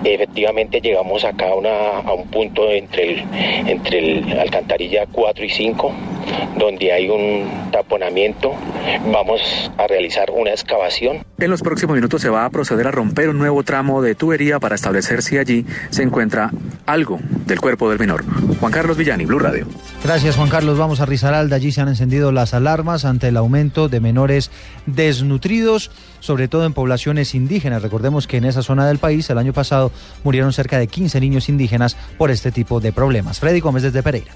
Efectivamente 0.03 0.79
llegamos 0.81 1.23
acá 1.25 1.49
a, 1.49 1.55
una, 1.55 1.99
a 1.99 2.13
un 2.13 2.27
punto 2.27 2.69
entre 2.71 3.13
el, 3.13 3.23
entre 3.67 3.99
el 3.99 4.39
alcantarilla 4.39 5.05
4 5.11 5.45
y 5.45 5.49
5, 5.49 5.93
donde 6.57 6.91
hay 6.91 7.09
un 7.09 7.71
taponamiento. 7.71 8.53
Vamos 9.11 9.41
a 9.77 9.87
realizar 9.87 10.29
una 10.31 10.51
excavación. 10.51 11.23
En 11.39 11.49
los 11.49 11.61
próximos 11.61 11.95
minutos 11.95 12.21
se 12.21 12.29
va 12.29 12.45
a 12.45 12.49
proceder 12.49 12.87
a 12.87 12.91
romper 12.91 13.29
un 13.29 13.37
nuevo 13.37 13.63
tramo 13.63 14.01
de 14.01 14.15
tubería 14.15 14.59
para 14.59 14.75
establecer 14.75 15.21
si 15.21 15.37
allí 15.37 15.65
se 15.89 16.03
encuentra 16.03 16.51
algo 16.85 17.19
del 17.45 17.59
cuerpo 17.59 17.89
del 17.89 17.99
menor. 17.99 18.23
Juan 18.59 18.71
Carlos 18.71 18.97
Villani, 18.97 19.25
Blue 19.25 19.39
Radio. 19.39 19.67
Gracias 20.03 20.35
Juan 20.35 20.49
Carlos. 20.49 20.77
Vamos 20.77 20.99
a 20.99 21.05
Risaralda. 21.05 21.55
Allí 21.55 21.71
se 21.71 21.81
han 21.81 21.87
encendido 21.87 22.31
las 22.31 22.53
alarmas 22.53 23.05
ante 23.05 23.29
el 23.29 23.37
aumento 23.37 23.89
de 23.89 23.99
menores 23.99 24.51
desnutridos, 24.85 25.91
sobre 26.19 26.47
todo 26.47 26.65
en 26.65 26.73
poblaciones 26.73 27.35
indígenas. 27.35 27.81
Recordemos 27.81 28.27
que 28.27 28.37
en 28.37 28.45
esa 28.45 28.63
zona 28.63 28.87
del 28.87 28.97
país 28.97 29.29
el 29.29 29.37
año 29.37 29.53
pasado 29.53 29.91
murieron 30.23 30.51
cerca 30.51 30.77
de 30.77 30.87
15 30.87 31.19
niños 31.21 31.47
indígenas 31.49 31.95
por 32.17 32.31
este 32.31 32.51
tipo 32.51 32.79
de 32.79 32.91
problemas. 32.91 33.39
Freddy 33.39 33.59
Gómez 33.59 33.83
desde 33.83 34.03
Pereira. 34.03 34.31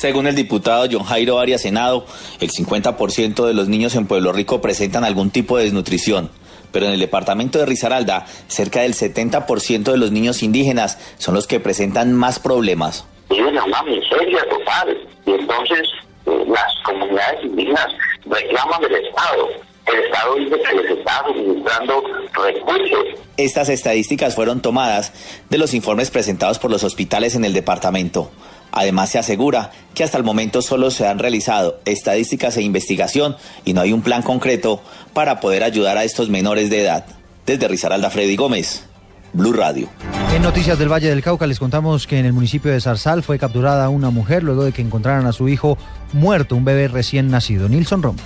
Según 0.00 0.26
el 0.26 0.34
diputado 0.34 0.86
John 0.90 1.04
Jairo 1.04 1.38
Arias 1.40 1.60
Senado, 1.60 2.06
el 2.40 2.50
50% 2.50 3.44
de 3.44 3.52
los 3.52 3.68
niños 3.68 3.94
en 3.96 4.06
Pueblo 4.06 4.32
Rico 4.32 4.62
presentan 4.62 5.04
algún 5.04 5.30
tipo 5.30 5.58
de 5.58 5.64
desnutrición. 5.64 6.30
Pero 6.72 6.86
en 6.86 6.92
el 6.92 7.00
departamento 7.00 7.58
de 7.58 7.66
Risaralda, 7.66 8.24
cerca 8.48 8.80
del 8.80 8.94
70% 8.94 9.92
de 9.92 9.98
los 9.98 10.10
niños 10.10 10.42
indígenas 10.42 10.96
son 11.18 11.34
los 11.34 11.46
que 11.46 11.60
presentan 11.60 12.14
más 12.14 12.38
problemas. 12.38 13.04
Viven 13.28 13.54
en 13.54 13.62
una 13.62 13.82
miseria 13.82 14.42
total 14.48 14.96
y 15.26 15.32
entonces 15.32 15.86
eh, 16.24 16.46
las 16.48 16.74
comunidades 16.82 17.44
indígenas 17.44 17.88
reclaman 18.24 18.80
del 18.80 19.04
Estado. 19.04 19.48
El 19.84 20.00
Estado 20.02 20.34
dice 20.36 20.62
que 20.62 20.76
les 20.76 20.98
está 20.98 21.24
suministrando 21.26 22.02
recursos. 22.42 23.04
Estas 23.36 23.68
estadísticas 23.68 24.34
fueron 24.34 24.62
tomadas 24.62 25.12
de 25.50 25.58
los 25.58 25.74
informes 25.74 26.10
presentados 26.10 26.58
por 26.58 26.70
los 26.70 26.84
hospitales 26.84 27.34
en 27.34 27.44
el 27.44 27.52
departamento. 27.52 28.30
Además, 28.72 29.10
se 29.10 29.18
asegura 29.18 29.70
que 29.94 30.04
hasta 30.04 30.18
el 30.18 30.24
momento 30.24 30.62
solo 30.62 30.90
se 30.90 31.06
han 31.06 31.18
realizado 31.18 31.80
estadísticas 31.84 32.56
e 32.56 32.62
investigación 32.62 33.36
y 33.64 33.72
no 33.72 33.80
hay 33.80 33.92
un 33.92 34.02
plan 34.02 34.22
concreto 34.22 34.80
para 35.12 35.40
poder 35.40 35.62
ayudar 35.64 35.96
a 35.96 36.04
estos 36.04 36.28
menores 36.28 36.70
de 36.70 36.82
edad. 36.82 37.04
Desde 37.46 37.68
Risaralda, 37.68 38.10
Freddy 38.10 38.36
Gómez, 38.36 38.84
Blue 39.32 39.52
Radio. 39.52 39.88
En 40.34 40.42
Noticias 40.42 40.78
del 40.78 40.90
Valle 40.90 41.08
del 41.08 41.22
Cauca 41.22 41.46
les 41.46 41.58
contamos 41.58 42.06
que 42.06 42.18
en 42.18 42.26
el 42.26 42.32
municipio 42.32 42.70
de 42.70 42.80
Zarzal 42.80 43.22
fue 43.22 43.38
capturada 43.38 43.88
una 43.88 44.10
mujer 44.10 44.42
luego 44.42 44.64
de 44.64 44.72
que 44.72 44.82
encontraran 44.82 45.26
a 45.26 45.32
su 45.32 45.48
hijo 45.48 45.78
muerto, 46.12 46.56
un 46.56 46.64
bebé 46.64 46.88
recién 46.88 47.28
nacido. 47.30 47.68
Nilson 47.68 48.02
Rom. 48.02 48.16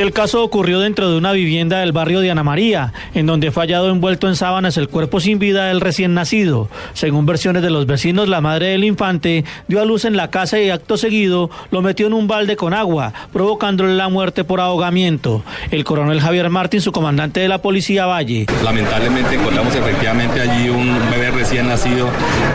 El 0.00 0.14
caso 0.14 0.42
ocurrió 0.42 0.80
dentro 0.80 1.10
de 1.10 1.18
una 1.18 1.32
vivienda 1.32 1.80
del 1.80 1.92
barrio 1.92 2.20
de 2.20 2.30
Ana 2.30 2.42
María, 2.42 2.94
en 3.12 3.26
donde 3.26 3.50
fue 3.50 3.64
hallado 3.64 3.90
envuelto 3.90 4.28
en 4.28 4.34
sábanas 4.34 4.78
el 4.78 4.88
cuerpo 4.88 5.20
sin 5.20 5.38
vida 5.38 5.66
del 5.66 5.82
recién 5.82 6.14
nacido. 6.14 6.70
Según 6.94 7.26
versiones 7.26 7.62
de 7.62 7.68
los 7.68 7.84
vecinos, 7.84 8.26
la 8.26 8.40
madre 8.40 8.68
del 8.68 8.84
infante 8.84 9.44
dio 9.68 9.78
a 9.78 9.84
luz 9.84 10.06
en 10.06 10.16
la 10.16 10.30
casa 10.30 10.58
y 10.58 10.70
acto 10.70 10.96
seguido 10.96 11.50
lo 11.70 11.82
metió 11.82 12.06
en 12.06 12.14
un 12.14 12.28
balde 12.28 12.56
con 12.56 12.72
agua, 12.72 13.12
provocándole 13.30 13.94
la 13.94 14.08
muerte 14.08 14.42
por 14.42 14.62
ahogamiento. 14.62 15.42
El 15.70 15.84
coronel 15.84 16.22
Javier 16.22 16.48
Martín, 16.48 16.80
su 16.80 16.92
comandante 16.92 17.40
de 17.40 17.48
la 17.48 17.60
policía 17.60 18.06
Valle. 18.06 18.46
Lamentablemente 18.64 19.34
encontramos 19.34 19.74
efectivamente 19.74 20.40
allí 20.40 20.70
un 20.70 20.98
bebé 21.10 21.30
recién 21.30 21.68
nacido 21.68 22.08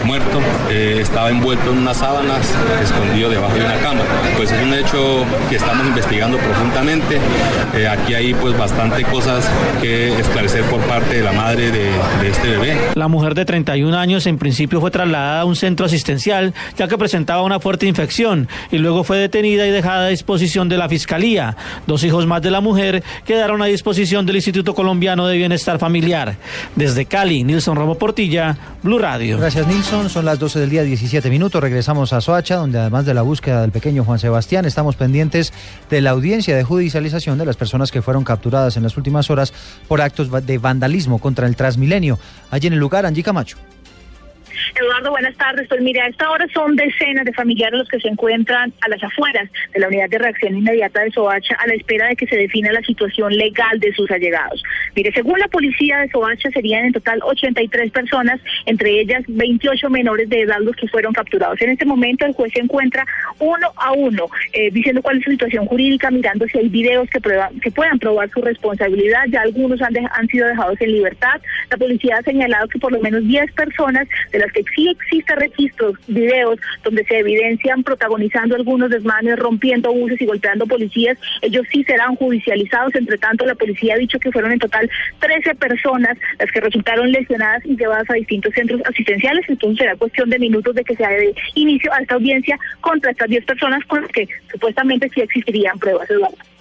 muerto, 0.04 0.40
eh, 0.72 0.98
estaba 1.00 1.30
envuelto 1.30 1.72
en 1.72 1.78
unas 1.78 1.98
sábanas, 1.98 2.52
escondido 2.82 3.30
debajo 3.30 3.54
de 3.54 3.66
una 3.66 3.78
cama. 3.82 4.02
Pues 4.36 4.52
es 4.52 4.64
un 4.64 4.74
hecho 4.74 5.24
que 5.48 5.58
estamos 5.58 5.86
investigando 5.86 6.40
profundamente. 6.40 7.20
Eh, 7.76 7.88
aquí 7.88 8.14
hay 8.14 8.34
pues 8.34 8.58
bastante 8.58 9.04
cosas 9.04 9.46
que 9.82 10.18
esclarecer 10.18 10.64
por 10.66 10.80
parte 10.82 11.16
de 11.16 11.24
la 11.24 11.34
madre 11.34 11.72
de, 11.72 11.90
de, 12.22 12.30
este 12.30 12.50
bebé. 12.50 12.78
La 12.96 13.08
mujer 13.08 13.36
de 13.36 13.44
31 13.44 13.98
años 13.98 14.26
en 14.28 14.38
principio 14.38 14.80
fue 14.80 14.92
trasladada 14.92 15.42
a 15.42 15.46
un 15.46 15.56
centro 15.56 15.86
asistencial 15.86 16.54
ya 16.78 16.88
que 16.88 16.98
presentaba 16.98 17.42
una 17.42 17.60
fuerte 17.60 17.86
infección 17.86 18.48
y 18.72 18.78
luego 18.78 19.04
fue 19.04 19.18
detenida 19.18 19.68
y 19.68 19.72
dejada 19.72 20.06
a 20.06 20.10
disposición 20.10 20.70
de 20.70 20.78
la 20.78 20.88
fiscalía. 20.88 21.58
Dos 21.86 22.04
hijos 22.04 22.26
más 22.26 22.42
de 22.42 22.52
la 22.52 22.62
mujer 22.62 23.04
quedaron 23.26 23.62
a 23.62 23.66
disposición 23.66 24.26
del 24.26 24.38
Instituto 24.38 24.74
Colombiano 24.74 25.28
de 25.28 25.38
Bienestar 25.38 25.80
Familiar. 25.80 26.38
Desde 26.76 27.06
Cali, 27.06 27.44
Nilson 27.44 27.76
Romo 27.76 27.96
Portilla, 27.96 28.58
Blue 28.84 29.00
Radio. 29.00 29.38
Gracias 29.38 29.68
Nilson, 29.68 30.10
son 30.10 30.26
las 30.26 30.40
12 30.40 30.60
del 30.60 30.70
día 30.70 30.84
17 30.84 31.30
minutos. 31.30 31.62
Regresamos 31.62 32.14
a 32.14 32.22
Soacha, 32.22 32.56
donde 32.56 32.80
además 32.80 33.06
de 33.06 33.14
la 33.14 33.22
búsqueda 33.22 33.62
del 33.62 33.72
pequeño 33.72 34.04
Juan 34.06 34.20
Sebastián, 34.20 34.66
estamos 34.66 34.96
pendientes 34.96 35.52
de 35.90 36.02
la 36.02 36.12
audiencia 36.12 36.56
de 36.56 36.64
judicialización 36.64 37.25
de 37.34 37.46
las 37.46 37.58
personas 37.58 37.92
que 37.92 38.04
fueron 38.04 38.24
capturadas 38.24 38.78
en 38.78 38.84
las 38.84 38.96
últimas 38.98 39.32
horas 39.32 39.52
por 39.88 40.02
actos 40.02 40.30
de 40.46 40.58
vandalismo 40.60 41.18
contra 41.18 41.48
el 41.48 41.56
Transmilenio. 41.56 42.20
Allí 42.52 42.68
en 42.68 42.74
el 42.74 42.80
lugar, 42.80 43.06
Angie 43.06 43.24
Camacho. 43.24 43.58
Eduardo, 44.76 45.12
buenas 45.12 45.36
tardes. 45.38 45.70
Pues 45.70 45.80
mira, 45.80 46.04
a 46.04 46.10
esta 46.10 46.30
hora 46.30 46.46
son 46.54 46.76
decenas 46.76 47.24
de 47.24 47.32
familiares 47.32 47.80
los 47.80 47.88
que 47.88 48.00
se 48.00 48.10
encuentran 48.10 48.74
a 48.82 48.90
las 48.90 49.02
afueras 49.02 49.50
de 49.74 49.80
la 49.80 49.88
unidad 49.88 50.10
de 50.10 50.18
reacción 50.18 50.58
inmediata 50.58 51.02
de 51.02 51.12
Soacha 51.12 51.56
a 51.56 51.68
la 51.68 51.76
espera 51.76 52.08
de 52.08 52.18
que 52.18 52.28
se 52.28 52.36
defina 52.36 52.74
la 52.74 52.82
situación 52.82 53.34
legal 53.38 53.80
de 53.80 53.94
sus 53.94 54.12
allegados. 54.12 54.62
Mire, 54.94 55.14
según 55.14 55.40
la 55.40 55.48
policía 55.48 56.00
de 56.00 56.10
Soacha 56.10 56.50
serían 56.52 56.86
en 56.86 56.94
total 56.94 57.20
83 57.24 57.90
personas, 57.92 58.42
entre 58.66 59.00
ellas 59.00 59.24
28 59.28 59.90
menores 59.90 60.28
de 60.28 60.42
edad 60.42 60.58
los 60.60 60.76
que 60.76 60.90
fueron 60.90 61.14
capturados. 61.14 61.62
En 61.62 61.70
este 61.70 61.86
momento 61.86 62.26
el 62.26 62.34
juez 62.34 62.52
se 62.54 62.60
encuentra 62.60 63.06
uno 63.40 63.72
a 63.78 63.94
uno 63.94 64.28
eh, 64.52 64.72
diciendo 64.72 65.02
cuál 65.02 65.20
es 65.20 65.24
su 65.24 65.32
situación 65.32 65.68
jurídica, 65.68 66.12
mirando 66.12 66.46
si 66.48 66.58
hay 66.58 66.68
videos 66.68 67.10
que, 67.10 67.22
prueban, 67.22 67.58
que 67.62 67.72
puedan 67.72 67.98
probar 67.98 68.30
su 68.30 68.42
responsabilidad. 68.42 69.24
Ya 69.30 69.42
algunos 69.42 69.82
han, 69.82 69.94
han 70.12 70.28
sido 70.28 70.50
dejados 70.50 70.82
en 70.82 70.92
libertad. 70.92 71.40
La 71.70 71.78
policía 71.78 72.18
ha 72.18 72.24
señalado 72.24 72.68
que 72.68 72.80
por 72.80 72.92
lo 72.92 73.00
menos 73.00 73.26
10 73.26 73.54
personas 73.54 74.06
de 74.34 74.40
las 74.40 74.52
que 74.52 74.65
sí 74.76 74.90
existe 74.90 75.36
registros, 75.36 75.96
videos, 76.08 76.60
donde 76.84 77.04
se 77.06 77.20
evidencian 77.20 77.84
protagonizando 77.84 78.56
algunos 78.56 78.90
desmanes, 78.90 79.38
rompiendo 79.38 79.92
buses 79.92 80.22
y 80.22 80.26
golpeando 80.26 80.66
policías, 80.66 81.18
ellos 81.42 81.66
sí 81.72 81.84
serán 81.84 82.16
judicializados. 82.16 82.96
Entre 82.96 83.18
tanto, 83.18 83.46
la 83.46 83.56
policía 83.56 83.96
ha 83.96 83.98
dicho 83.98 84.20
que 84.20 84.32
fueron 84.32 84.52
en 84.52 84.60
total 84.60 84.90
13 85.20 85.56
personas 85.56 86.18
las 86.40 86.52
que 86.52 86.62
resultaron 86.62 87.12
lesionadas 87.12 87.66
y 87.66 87.76
llevadas 87.76 88.10
a 88.10 88.14
distintos 88.14 88.54
centros 88.54 88.82
asistenciales. 88.86 89.46
Entonces 89.48 89.78
será 89.78 89.96
cuestión 89.96 90.30
de 90.30 90.40
minutos 90.40 90.76
de 90.76 90.84
que 90.84 90.96
se 90.96 91.04
dé 91.04 91.34
inicio 91.56 91.92
a 91.94 91.98
esta 92.00 92.16
audiencia 92.16 92.58
contra 92.82 93.12
estas 93.12 93.30
10 93.30 93.46
personas 93.46 93.84
con 93.86 94.02
las 94.02 94.12
que 94.12 94.28
supuestamente 94.52 95.10
sí 95.14 95.22
existirían 95.22 95.78
pruebas, 95.80 96.10
Eduardo. 96.10 96.55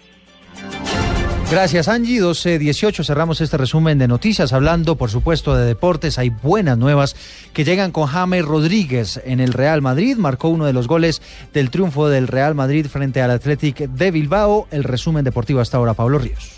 Gracias 1.51 1.89
Angie, 1.89 2.21
12.18 2.21 3.05
cerramos 3.05 3.41
este 3.41 3.57
resumen 3.57 3.99
de 3.99 4.09
noticias 4.09 4.53
hablando 4.53 4.97
por 4.97 5.11
supuesto 5.11 5.55
de 5.55 5.67
deportes. 5.67 6.19
Hay 6.19 6.31
buenas 6.31 6.79
nuevas 6.79 7.15
que 7.53 7.65
llegan 7.65 7.93
con 7.93 8.07
James 8.07 8.45
Rodríguez 8.45 9.21
en 9.25 9.41
el 9.41 9.53
Real 9.53 9.83
Madrid. 9.83 10.17
Marcó 10.17 10.49
uno 10.49 10.65
de 10.65 10.73
los 10.73 10.89
goles 10.89 11.23
del 11.53 11.71
triunfo 11.71 12.09
del 12.09 12.29
Real 12.29 12.55
Madrid 12.55 12.87
frente 12.87 13.21
al 13.21 13.31
Athletic 13.31 13.89
de 13.89 14.11
Bilbao. 14.11 14.67
El 14.71 14.85
resumen 14.85 15.25
deportivo 15.25 15.61
hasta 15.61 15.77
ahora, 15.77 15.95
Pablo 15.95 16.19
Ríos. 16.19 16.51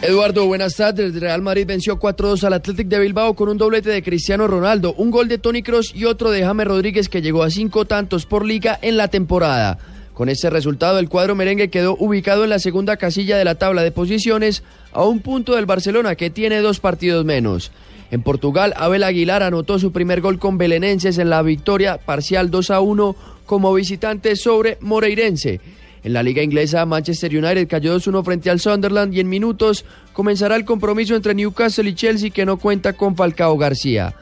Eduardo, 0.00 0.46
buenas 0.46 0.76
tardes. 0.76 1.12
El 1.12 1.20
Real 1.20 1.42
Madrid 1.42 1.66
venció 1.66 1.98
4-2 1.98 2.44
al 2.44 2.54
Athletic 2.54 2.88
de 2.88 3.00
Bilbao 3.00 3.34
con 3.34 3.50
un 3.50 3.58
doblete 3.58 3.90
de 3.90 4.02
Cristiano 4.02 4.46
Ronaldo, 4.46 4.94
un 4.94 5.10
gol 5.10 5.28
de 5.28 5.36
Tony 5.36 5.62
Cross 5.62 5.92
y 5.94 6.06
otro 6.06 6.30
de 6.30 6.42
James 6.42 6.66
Rodríguez 6.66 7.08
que 7.10 7.20
llegó 7.20 7.42
a 7.42 7.50
cinco 7.50 7.84
tantos 7.84 8.24
por 8.24 8.46
liga 8.46 8.78
en 8.80 8.96
la 8.96 9.08
temporada. 9.08 9.78
Con 10.20 10.28
este 10.28 10.50
resultado, 10.50 10.98
el 10.98 11.08
cuadro 11.08 11.34
merengue 11.34 11.70
quedó 11.70 11.96
ubicado 11.98 12.44
en 12.44 12.50
la 12.50 12.58
segunda 12.58 12.98
casilla 12.98 13.38
de 13.38 13.44
la 13.46 13.54
tabla 13.54 13.82
de 13.82 13.90
posiciones, 13.90 14.62
a 14.92 15.02
un 15.06 15.20
punto 15.20 15.56
del 15.56 15.64
Barcelona, 15.64 16.14
que 16.14 16.28
tiene 16.28 16.60
dos 16.60 16.78
partidos 16.78 17.24
menos. 17.24 17.72
En 18.10 18.20
Portugal, 18.22 18.74
Abel 18.76 19.02
Aguilar 19.02 19.42
anotó 19.42 19.78
su 19.78 19.92
primer 19.92 20.20
gol 20.20 20.38
con 20.38 20.58
Belenenses 20.58 21.16
en 21.16 21.30
la 21.30 21.40
victoria 21.40 21.96
parcial 21.96 22.50
2 22.50 22.70
a 22.70 22.80
1 22.80 23.16
como 23.46 23.72
visitante 23.72 24.36
sobre 24.36 24.76
Moreirense. 24.82 25.62
En 26.04 26.12
la 26.12 26.22
liga 26.22 26.42
inglesa, 26.42 26.84
Manchester 26.84 27.34
United 27.34 27.66
cayó 27.66 27.96
2-1 27.96 28.22
frente 28.22 28.50
al 28.50 28.60
Sunderland 28.60 29.14
y 29.14 29.20
en 29.20 29.28
minutos 29.30 29.86
comenzará 30.12 30.54
el 30.56 30.66
compromiso 30.66 31.16
entre 31.16 31.34
Newcastle 31.34 31.88
y 31.88 31.94
Chelsea 31.94 32.28
que 32.28 32.44
no 32.44 32.58
cuenta 32.58 32.92
con 32.92 33.16
Falcao 33.16 33.56
García. 33.56 34.14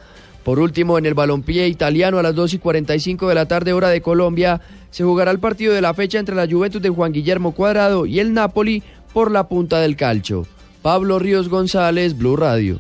Por 0.45 0.61
último, 0.61 0.99
en 0.99 1.07
el 1.07 1.15
balompié 1.15 1.69
italiano 1.69 2.19
a 2.19 2.23
las 2.23 2.35
2 2.35 2.55
y 2.55 2.59
45 2.59 3.29
de 3.29 3.35
la 3.35 3.47
tarde 3.47 3.73
hora 3.73 3.89
de 3.89 4.01
Colombia, 4.01 4.61
se 4.91 5.05
jugará 5.05 5.31
el 5.31 5.41
partido 5.41 5.75
de 5.75 5.83
la 5.83 5.95
fecha 5.95 6.19
entre 6.19 6.35
la 6.35 6.49
Juventus 6.49 6.81
de 6.81 6.89
Juan 6.89 7.13
Guillermo 7.13 7.53
Cuadrado 7.53 8.07
y 8.07 8.21
el 8.21 8.33
Napoli 8.33 8.83
por 9.13 9.31
la 9.31 9.49
punta 9.49 9.81
del 9.81 9.97
calcho. 9.97 10.47
Pablo 10.83 11.19
Ríos 11.19 11.49
González, 11.49 12.17
Blue 12.17 12.37
Radio. 12.37 12.79